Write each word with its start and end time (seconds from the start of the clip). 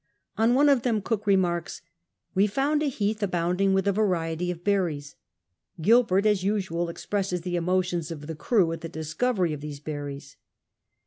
On 0.35 0.55
one 0.55 0.67
of 0.67 0.81
them 0.81 0.99
Cook 1.03 1.25
lemarks:" 1.25 1.81
We 2.33 2.47
found 2.47 2.81
a 2.81 2.87
heath 2.87 3.21
abounding 3.21 3.75
with 3.75 3.87
a 3.87 3.91
variety 3.93 4.49
of 4.49 4.63
berries." 4.63 5.15
Gilbert 5.79 6.25
as 6.25 6.43
usual 6.43 6.89
expresses 6.89 7.41
the 7.41 7.55
emotions 7.55 8.09
of 8.09 8.25
the 8.25 8.33
crew 8.33 8.71
at 8.71 8.81
the 8.81 8.89
discovery 8.89 9.53
of 9.53 9.61
these 9.61 9.79
berries. 9.79 10.37